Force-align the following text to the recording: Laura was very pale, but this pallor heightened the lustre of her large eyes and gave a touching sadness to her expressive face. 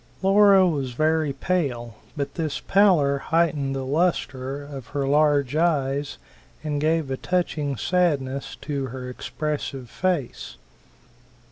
Laura 0.23 0.67
was 0.67 0.93
very 0.93 1.31
pale, 1.31 1.93
but 2.17 2.33
this 2.33 2.59
pallor 2.59 3.19
heightened 3.19 3.75
the 3.75 3.85
lustre 3.85 4.63
of 4.63 4.87
her 4.87 5.05
large 5.07 5.55
eyes 5.55 6.17
and 6.63 6.81
gave 6.81 7.11
a 7.11 7.17
touching 7.17 7.75
sadness 7.77 8.55
to 8.55 8.87
her 8.87 9.07
expressive 9.07 9.91
face. 9.91 10.57